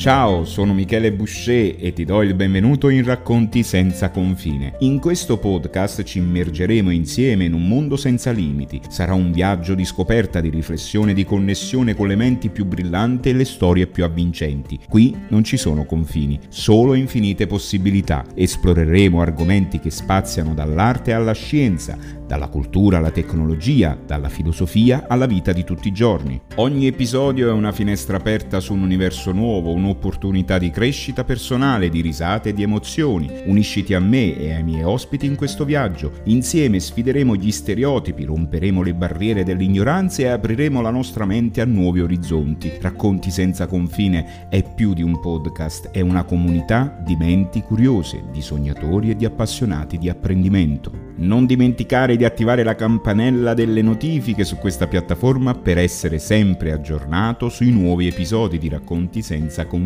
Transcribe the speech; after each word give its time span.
Ciao, 0.00 0.46
sono 0.46 0.72
Michele 0.72 1.12
Boucher 1.12 1.76
e 1.78 1.92
ti 1.92 2.06
do 2.06 2.22
il 2.22 2.32
benvenuto 2.32 2.88
in 2.88 3.04
Racconti 3.04 3.62
senza 3.62 4.08
confine. 4.08 4.76
In 4.78 4.98
questo 4.98 5.36
podcast 5.36 6.04
ci 6.04 6.16
immergeremo 6.16 6.88
insieme 6.88 7.44
in 7.44 7.52
un 7.52 7.68
mondo 7.68 7.98
senza 7.98 8.30
limiti. 8.30 8.80
Sarà 8.88 9.12
un 9.12 9.30
viaggio 9.30 9.74
di 9.74 9.84
scoperta, 9.84 10.40
di 10.40 10.48
riflessione, 10.48 11.12
di 11.12 11.26
connessione 11.26 11.94
con 11.94 12.08
le 12.08 12.16
menti 12.16 12.48
più 12.48 12.64
brillanti 12.64 13.28
e 13.28 13.34
le 13.34 13.44
storie 13.44 13.88
più 13.88 14.02
avvincenti. 14.02 14.78
Qui 14.88 15.14
non 15.28 15.44
ci 15.44 15.58
sono 15.58 15.84
confini, 15.84 16.40
solo 16.48 16.94
infinite 16.94 17.46
possibilità. 17.46 18.24
Esploreremo 18.34 19.20
argomenti 19.20 19.80
che 19.80 19.90
spaziano 19.90 20.54
dall'arte 20.54 21.12
alla 21.12 21.32
scienza, 21.32 21.98
dalla 22.26 22.48
cultura 22.48 22.98
alla 22.98 23.10
tecnologia, 23.10 23.98
dalla 24.06 24.30
filosofia 24.30 25.04
alla 25.08 25.26
vita 25.26 25.52
di 25.52 25.62
tutti 25.64 25.88
i 25.88 25.92
giorni. 25.92 26.40
Ogni 26.54 26.86
episodio 26.86 27.50
è 27.50 27.52
una 27.52 27.72
finestra 27.72 28.16
aperta 28.16 28.60
su 28.60 28.72
un 28.72 28.82
universo 28.82 29.32
nuovo, 29.32 29.72
un'opportunità 29.90 30.58
di 30.58 30.70
crescita 30.70 31.24
personale, 31.24 31.88
di 31.88 32.00
risate 32.00 32.50
e 32.50 32.54
di 32.54 32.62
emozioni. 32.62 33.28
Unisciti 33.44 33.94
a 33.94 34.00
me 34.00 34.36
e 34.36 34.54
ai 34.54 34.62
miei 34.62 34.84
ospiti 34.84 35.26
in 35.26 35.34
questo 35.34 35.64
viaggio. 35.64 36.12
Insieme 36.24 36.78
sfideremo 36.78 37.34
gli 37.34 37.50
stereotipi, 37.50 38.24
romperemo 38.24 38.82
le 38.82 38.94
barriere 38.94 39.42
dell'ignoranza 39.42 40.22
e 40.22 40.26
apriremo 40.28 40.80
la 40.80 40.90
nostra 40.90 41.24
mente 41.26 41.60
a 41.60 41.64
nuovi 41.64 42.00
orizzonti. 42.00 42.72
Racconti 42.80 43.30
senza 43.30 43.66
confine 43.66 44.48
è 44.48 44.62
più 44.62 44.94
di 44.94 45.02
un 45.02 45.18
podcast, 45.20 45.90
è 45.90 46.00
una 46.00 46.24
comunità 46.24 47.00
di 47.04 47.16
menti 47.16 47.62
curiose, 47.62 48.24
di 48.30 48.40
sognatori 48.40 49.10
e 49.10 49.16
di 49.16 49.24
appassionati 49.24 49.98
di 49.98 50.08
apprendimento. 50.08 51.08
Non 51.16 51.44
dimenticare 51.44 52.16
di 52.16 52.24
attivare 52.24 52.62
la 52.62 52.74
campanella 52.74 53.52
delle 53.52 53.82
notifiche 53.82 54.44
su 54.44 54.56
questa 54.56 54.86
piattaforma 54.86 55.54
per 55.54 55.76
essere 55.76 56.18
sempre 56.18 56.72
aggiornato 56.72 57.50
sui 57.50 57.70
nuovi 57.70 58.06
episodi 58.06 58.56
di 58.56 58.68
Racconti 58.68 59.20
senza 59.20 59.66
confine. 59.66 59.79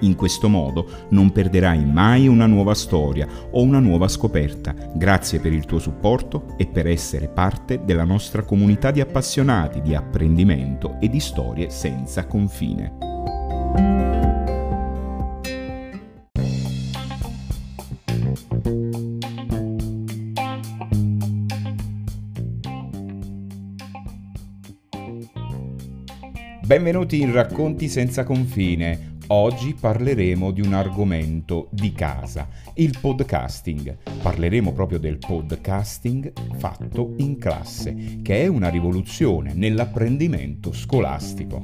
In 0.00 0.14
questo 0.16 0.48
modo 0.48 0.88
non 1.10 1.30
perderai 1.30 1.84
mai 1.84 2.26
una 2.26 2.46
nuova 2.46 2.74
storia 2.74 3.26
o 3.50 3.62
una 3.62 3.78
nuova 3.78 4.08
scoperta. 4.08 4.74
Grazie 4.94 5.40
per 5.40 5.52
il 5.52 5.64
tuo 5.64 5.78
supporto 5.78 6.54
e 6.56 6.66
per 6.66 6.86
essere 6.86 7.28
parte 7.28 7.84
della 7.84 8.04
nostra 8.04 8.42
comunità 8.42 8.90
di 8.90 9.00
appassionati 9.00 9.80
di 9.80 9.94
apprendimento 9.94 10.96
e 11.00 11.08
di 11.08 11.20
storie 11.20 11.70
senza 11.70 12.26
confine. 12.26 13.08
Benvenuti 26.68 27.18
in 27.22 27.32
Racconti 27.32 27.88
senza 27.88 28.24
confine. 28.24 29.17
Oggi 29.30 29.74
parleremo 29.74 30.52
di 30.52 30.62
un 30.62 30.72
argomento 30.72 31.68
di 31.70 31.92
casa, 31.92 32.48
il 32.76 32.96
podcasting. 32.98 33.98
Parleremo 34.22 34.72
proprio 34.72 34.98
del 34.98 35.18
podcasting 35.18 36.32
fatto 36.56 37.12
in 37.18 37.36
classe, 37.36 38.20
che 38.22 38.44
è 38.44 38.46
una 38.46 38.70
rivoluzione 38.70 39.52
nell'apprendimento 39.52 40.72
scolastico. 40.72 41.62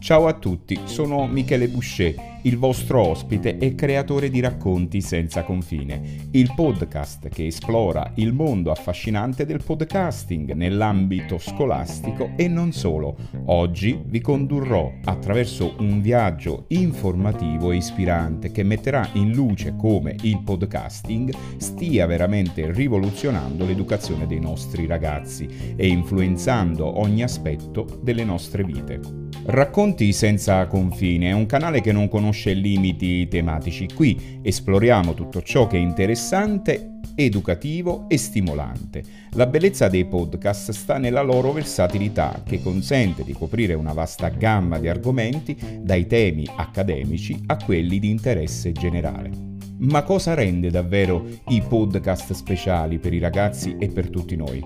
Ciao 0.00 0.26
a 0.26 0.32
tutti, 0.32 0.76
sono 0.86 1.24
Michele 1.28 1.68
Boucher 1.68 2.31
il 2.42 2.58
vostro 2.58 3.06
ospite 3.06 3.58
e 3.58 3.74
creatore 3.74 4.30
di 4.30 4.40
Racconti 4.40 5.00
senza 5.00 5.44
confine, 5.44 6.28
il 6.32 6.52
podcast 6.54 7.28
che 7.28 7.46
esplora 7.46 8.12
il 8.16 8.32
mondo 8.32 8.70
affascinante 8.70 9.46
del 9.46 9.62
podcasting 9.62 10.52
nell'ambito 10.52 11.38
scolastico 11.38 12.30
e 12.36 12.48
non 12.48 12.72
solo. 12.72 13.16
Oggi 13.46 14.00
vi 14.04 14.20
condurrò 14.20 14.90
attraverso 15.04 15.74
un 15.78 16.00
viaggio 16.00 16.64
informativo 16.68 17.70
e 17.70 17.76
ispirante 17.76 18.50
che 18.50 18.62
metterà 18.62 19.08
in 19.12 19.32
luce 19.32 19.76
come 19.76 20.16
il 20.22 20.40
podcasting 20.42 21.32
stia 21.58 22.06
veramente 22.06 22.72
rivoluzionando 22.72 23.64
l'educazione 23.64 24.26
dei 24.26 24.40
nostri 24.40 24.86
ragazzi 24.86 25.74
e 25.76 25.86
influenzando 25.86 26.98
ogni 27.00 27.22
aspetto 27.22 28.00
delle 28.02 28.24
nostre 28.24 28.64
vite. 28.64 29.22
Racconti 29.44 30.12
senza 30.12 30.66
confine 30.66 31.30
è 31.30 31.32
un 31.32 31.46
canale 31.46 31.80
che 31.80 31.90
non 31.90 32.08
conosce 32.08 32.30
limiti 32.32 33.28
tematici. 33.28 33.88
Qui 33.94 34.40
esploriamo 34.42 35.14
tutto 35.14 35.42
ciò 35.42 35.66
che 35.66 35.76
è 35.76 35.80
interessante, 35.80 36.98
educativo 37.14 38.06
e 38.08 38.16
stimolante. 38.16 39.02
La 39.32 39.46
bellezza 39.46 39.88
dei 39.88 40.04
podcast 40.04 40.70
sta 40.72 40.98
nella 40.98 41.22
loro 41.22 41.52
versatilità 41.52 42.42
che 42.44 42.62
consente 42.62 43.24
di 43.24 43.32
coprire 43.32 43.74
una 43.74 43.92
vasta 43.92 44.28
gamma 44.28 44.78
di 44.78 44.88
argomenti 44.88 45.56
dai 45.80 46.06
temi 46.06 46.46
accademici 46.56 47.40
a 47.46 47.56
quelli 47.56 47.98
di 47.98 48.10
interesse 48.10 48.72
generale. 48.72 49.30
Ma 49.78 50.02
cosa 50.04 50.34
rende 50.34 50.70
davvero 50.70 51.26
i 51.48 51.60
podcast 51.60 52.32
speciali 52.32 52.98
per 52.98 53.12
i 53.12 53.18
ragazzi 53.18 53.76
e 53.78 53.88
per 53.88 54.10
tutti 54.10 54.36
noi? 54.36 54.64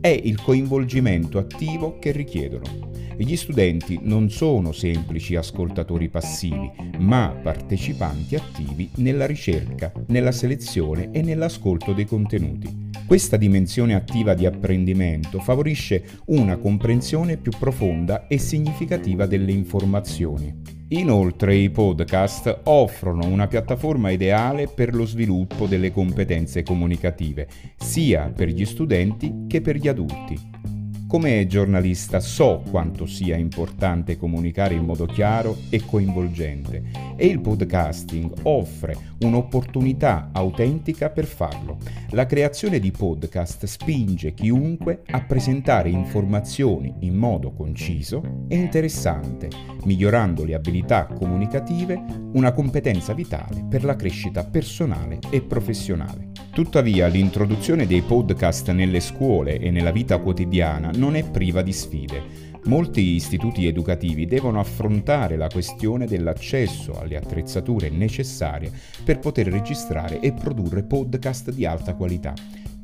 È 0.00 0.08
il 0.08 0.40
coinvolgimento 0.42 1.38
attivo 1.38 1.98
che 1.98 2.10
richiedono 2.10 2.87
gli 3.24 3.36
studenti 3.36 3.98
non 4.02 4.30
sono 4.30 4.72
semplici 4.72 5.34
ascoltatori 5.34 6.08
passivi, 6.08 6.70
ma 6.98 7.36
partecipanti 7.42 8.36
attivi 8.36 8.88
nella 8.96 9.26
ricerca, 9.26 9.92
nella 10.06 10.32
selezione 10.32 11.10
e 11.10 11.22
nell'ascolto 11.22 11.92
dei 11.92 12.06
contenuti. 12.06 12.86
Questa 13.06 13.36
dimensione 13.36 13.94
attiva 13.94 14.34
di 14.34 14.46
apprendimento 14.46 15.40
favorisce 15.40 16.04
una 16.26 16.58
comprensione 16.58 17.38
più 17.38 17.52
profonda 17.58 18.26
e 18.26 18.38
significativa 18.38 19.26
delle 19.26 19.50
informazioni. 19.52 20.76
Inoltre 20.90 21.54
i 21.54 21.70
podcast 21.70 22.60
offrono 22.64 23.26
una 23.26 23.46
piattaforma 23.46 24.10
ideale 24.10 24.68
per 24.68 24.94
lo 24.94 25.04
sviluppo 25.04 25.66
delle 25.66 25.90
competenze 25.90 26.62
comunicative, 26.62 27.48
sia 27.76 28.30
per 28.34 28.48
gli 28.48 28.64
studenti 28.64 29.44
che 29.46 29.60
per 29.60 29.76
gli 29.76 29.88
adulti. 29.88 30.77
Come 31.08 31.46
giornalista 31.46 32.20
so 32.20 32.62
quanto 32.70 33.06
sia 33.06 33.34
importante 33.34 34.18
comunicare 34.18 34.74
in 34.74 34.84
modo 34.84 35.06
chiaro 35.06 35.56
e 35.70 35.82
coinvolgente 35.82 36.82
e 37.16 37.26
il 37.26 37.40
podcasting 37.40 38.30
offre 38.42 38.94
un'opportunità 39.20 40.28
autentica 40.32 41.08
per 41.08 41.24
farlo. 41.24 41.78
La 42.10 42.26
creazione 42.26 42.78
di 42.78 42.90
podcast 42.90 43.64
spinge 43.64 44.34
chiunque 44.34 45.00
a 45.06 45.22
presentare 45.22 45.88
informazioni 45.88 46.94
in 47.00 47.14
modo 47.14 47.52
conciso 47.52 48.44
e 48.46 48.56
interessante, 48.56 49.48
migliorando 49.84 50.44
le 50.44 50.52
abilità 50.52 51.06
comunicative, 51.06 52.04
una 52.34 52.52
competenza 52.52 53.14
vitale 53.14 53.64
per 53.66 53.82
la 53.82 53.96
crescita 53.96 54.44
personale 54.44 55.20
e 55.30 55.40
professionale. 55.40 56.27
Tuttavia 56.58 57.06
l'introduzione 57.06 57.86
dei 57.86 58.02
podcast 58.02 58.72
nelle 58.72 58.98
scuole 58.98 59.60
e 59.60 59.70
nella 59.70 59.92
vita 59.92 60.18
quotidiana 60.18 60.90
non 60.92 61.14
è 61.14 61.22
priva 61.22 61.62
di 61.62 61.72
sfide. 61.72 62.20
Molti 62.64 63.00
istituti 63.14 63.68
educativi 63.68 64.26
devono 64.26 64.58
affrontare 64.58 65.36
la 65.36 65.46
questione 65.46 66.06
dell'accesso 66.06 66.98
alle 66.98 67.16
attrezzature 67.16 67.90
necessarie 67.90 68.72
per 69.04 69.20
poter 69.20 69.46
registrare 69.46 70.18
e 70.18 70.32
produrre 70.32 70.82
podcast 70.82 71.52
di 71.52 71.64
alta 71.64 71.94
qualità. 71.94 72.34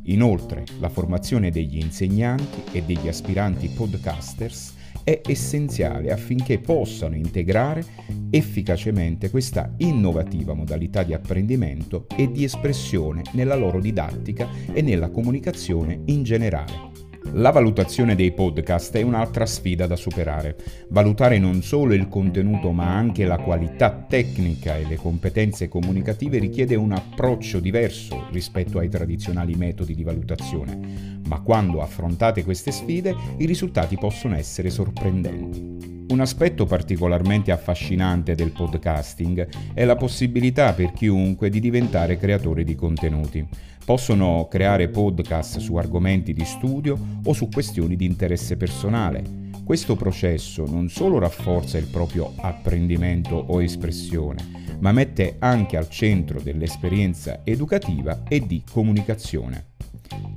Inoltre, 0.05 0.63
la 0.79 0.89
formazione 0.89 1.51
degli 1.51 1.79
insegnanti 1.79 2.63
e 2.71 2.83
degli 2.83 3.09
aspiranti 3.09 3.67
podcasters 3.71 4.75
è 5.05 5.21
essenziale 5.27 6.11
affinché 6.11 6.59
possano 6.59 7.15
integrare 7.15 7.85
efficacemente 8.31 9.31
questa 9.31 9.73
innovativa 9.79 10.55
modalità 10.55 11.03
di 11.03 11.13
apprendimento 11.13 12.07
e 12.17 12.33
di 12.33 12.43
espressione 12.43 13.23
nella 13.33 13.55
loro 13.55 13.79
didattica 13.79 14.49
e 14.73 14.83
nella 14.83 15.11
comunicazione 15.11 16.01
in 16.07 16.25
generale. 16.25 16.94
La 17.33 17.51
valutazione 17.51 18.15
dei 18.15 18.33
podcast 18.33 18.97
è 18.97 19.03
un'altra 19.03 19.47
sfida 19.47 19.87
da 19.87 19.97
superare. 19.97 20.57
Valutare 20.89 21.39
non 21.39 21.63
solo 21.63 21.95
il 21.95 22.09
contenuto 22.09 22.71
ma 22.71 22.95
anche 22.95 23.25
la 23.25 23.39
qualità 23.39 23.91
tecnica 24.09 24.77
e 24.77 24.87
le 24.87 24.97
competenze 24.97 25.69
comunicative 25.69 26.39
richiede 26.39 26.77
un 26.77 26.93
approccio 26.93 27.59
diverso 27.59 28.29
rispetto 28.31 28.79
ai 28.79 28.89
tradizionali 28.89 29.55
metodi 29.55 29.95
di 29.95 30.05
valutazione, 30.05 31.21
ma 31.27 31.41
quando 31.41 31.83
affrontate 31.83 32.45
queste 32.45 32.71
sfide 32.71 33.15
i 33.39 33.47
risultati 33.47 33.97
possono 33.97 34.37
essere 34.37 34.71
sorprendenti. 34.71 35.94
Un 36.07 36.21
aspetto 36.21 36.67
particolarmente 36.67 37.51
affascinante 37.51 38.35
del 38.35 38.53
podcasting 38.53 39.49
è 39.73 39.85
la 39.85 39.97
possibilità 39.97 40.73
per 40.75 40.93
chiunque 40.93 41.49
di 41.49 41.61
diventare 41.61 42.19
creatore 42.19 42.63
di 42.63 42.75
contenuti. 42.75 43.47
Possono 43.85 44.47
creare 44.51 44.89
podcast 44.89 45.59
su 45.59 45.77
argomenti 45.77 46.33
di 46.33 46.45
studio 46.45 46.99
o 47.25 47.33
su 47.33 47.49
questioni 47.49 47.97
di 47.97 48.05
interesse 48.05 48.57
personale. 48.57 49.43
Questo 49.65 49.97
processo 49.97 50.67
non 50.67 50.91
solo 50.91 51.19
rafforza 51.19 51.79
il 51.79 51.87
proprio 51.87 52.33
apprendimento 52.37 53.37
o 53.37 53.63
espressione, 53.63 54.77
ma 54.81 54.93
mette 54.93 55.37
anche 55.39 55.79
al 55.79 55.89
centro 55.89 56.39
dell'esperienza 56.41 57.41
educativa 57.45 58.25
e 58.29 58.47
di 58.47 58.63
comunicazione. 58.71 59.74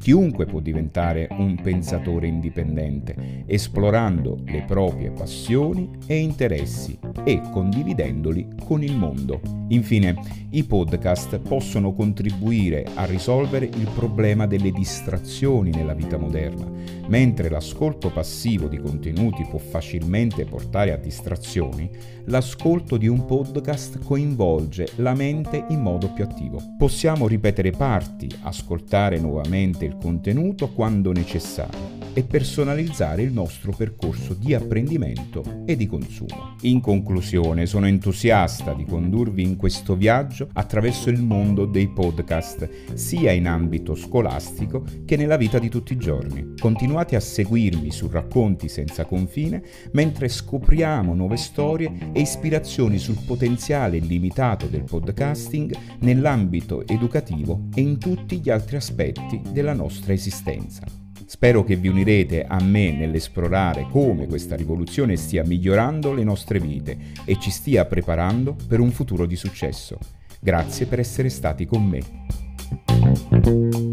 Chiunque 0.07 0.45
può 0.45 0.61
diventare 0.61 1.27
un 1.31 1.59
pensatore 1.61 2.27
indipendente, 2.27 3.43
esplorando 3.45 4.39
le 4.45 4.63
proprie 4.65 5.11
passioni 5.11 5.89
e 6.05 6.15
interessi 6.15 6.97
e 7.25 7.41
condividendoli 7.51 8.47
con 8.63 8.83
il 8.83 8.95
mondo. 8.95 9.41
Infine, 9.69 10.15
i 10.51 10.63
podcast 10.63 11.39
possono 11.39 11.91
contribuire 11.91 12.85
a 12.95 13.03
risolvere 13.05 13.65
il 13.65 13.89
problema 13.93 14.47
delle 14.47 14.71
distrazioni 14.71 15.71
nella 15.71 15.93
vita 15.93 16.17
moderna. 16.17 16.65
Mentre 17.07 17.49
l'ascolto 17.49 18.09
passivo 18.09 18.67
di 18.67 18.77
contenuti 18.77 19.45
può 19.49 19.59
facilmente 19.59 20.45
portare 20.45 20.93
a 20.93 20.97
distrazioni, 20.97 21.89
l'ascolto 22.25 22.95
di 22.95 23.07
un 23.07 23.25
podcast 23.25 24.03
coinvolge 24.03 24.87
la 24.97 25.13
mente 25.13 25.65
in 25.69 25.81
modo 25.81 26.11
più 26.13 26.23
attivo. 26.23 26.61
Possiamo 26.77 27.27
ripetere 27.27 27.71
parti, 27.71 28.29
ascoltare 28.43 29.19
nuovamente 29.19 29.83
il 29.83 29.97
contenuto 29.97 30.69
quando 30.69 31.11
necessario 31.11 31.86
e 32.17 32.23
personalizzare 32.23 33.21
il 33.21 33.31
nostro 33.31 33.71
percorso 33.71 34.33
di 34.33 34.55
apprendimento 34.55 35.61
e 35.67 35.75
di 35.75 35.85
consumo. 35.85 36.55
In 36.61 36.81
conclusione, 36.81 37.67
sono 37.67 37.85
entusiasta 37.85 38.73
di 38.73 38.85
condurvi 38.85 39.43
in 39.43 39.55
questo 39.55 39.95
viaggio 39.95 40.49
attraverso 40.53 41.11
il 41.11 41.21
mondo 41.21 41.65
dei 41.65 41.87
podcast, 41.89 42.95
sia 42.95 43.31
in 43.33 43.47
ambito 43.47 43.93
scolastico 43.93 44.83
che 45.05 45.15
nella 45.15 45.37
vita 45.37 45.59
di 45.59 45.69
tutti 45.69 45.93
i 45.93 45.97
giorni. 45.97 46.55
Continuate 46.59 47.15
a 47.15 47.19
seguirmi 47.19 47.91
su 47.91 48.09
Racconti 48.09 48.67
senza 48.67 49.05
confine 49.05 49.61
mentre 49.91 50.27
scopriamo 50.27 51.13
nuove 51.13 51.37
storie 51.37 52.09
e 52.13 52.21
ispirazioni 52.21 52.97
sul 52.97 53.21
potenziale 53.27 53.97
illimitato 53.97 54.65
del 54.65 54.85
podcasting 54.85 55.71
nell'ambito 55.99 56.83
educativo 56.87 57.67
e 57.75 57.81
in 57.81 57.99
tutti 57.99 58.39
gli 58.39 58.49
altri 58.49 58.77
aspetti 58.77 59.39
della 59.51 59.73
nostra 59.73 60.13
esistenza. 60.13 60.96
Spero 61.29 61.65
che 61.65 61.75
vi 61.75 61.89
unirete 61.89 62.45
a 62.45 62.57
me 62.63 62.93
nell'esplorare 62.93 63.85
come 63.91 64.27
questa 64.27 64.55
rivoluzione 64.55 65.17
stia 65.17 65.43
migliorando 65.43 66.13
le 66.13 66.23
nostre 66.23 66.57
vite 66.57 66.97
e 67.25 67.37
ci 67.37 67.51
stia 67.51 67.83
preparando 67.83 68.55
per 68.65 68.79
un 68.79 68.91
futuro 68.91 69.25
di 69.25 69.35
successo. 69.35 69.97
Grazie 70.39 70.85
per 70.85 70.99
essere 70.99 71.27
stati 71.27 71.65
con 71.65 71.83
me. 71.83 73.86